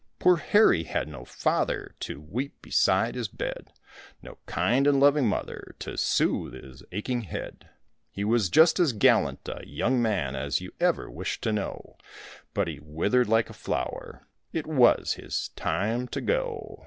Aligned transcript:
Poor 0.17 0.37
Harry 0.37 0.81
had 0.85 1.07
no 1.07 1.23
father 1.23 1.93
to 1.99 2.19
weep 2.19 2.59
beside 2.59 3.13
his 3.13 3.27
bed, 3.27 3.71
No 4.23 4.39
kind 4.47 4.87
and 4.87 4.99
loving 4.99 5.27
mother 5.27 5.75
to 5.77 5.95
sooth 5.95 6.53
his 6.53 6.81
aching 6.91 7.21
head. 7.21 7.69
He 8.09 8.23
was 8.23 8.49
just 8.49 8.79
as 8.79 8.93
gallant 8.93 9.47
a 9.47 9.61
young 9.63 10.01
man 10.01 10.35
as 10.35 10.59
ever 10.79 11.03
you 11.03 11.11
wished 11.11 11.43
to 11.43 11.53
know, 11.53 11.97
But 12.55 12.67
he 12.67 12.79
withered 12.81 13.29
like 13.29 13.51
a 13.51 13.53
flower, 13.53 14.27
it 14.51 14.65
was 14.65 15.17
his 15.19 15.49
time 15.49 16.07
to 16.07 16.21
go. 16.21 16.79